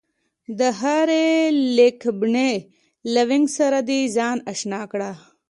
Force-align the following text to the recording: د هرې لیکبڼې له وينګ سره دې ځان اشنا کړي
د 0.59 0.61
هرې 0.79 1.27
لیکبڼې 1.77 2.51
له 3.13 3.21
وينګ 3.29 3.45
سره 3.57 3.77
دې 3.89 3.99
ځان 4.17 4.37
اشنا 4.51 4.81
کړي 4.91 5.11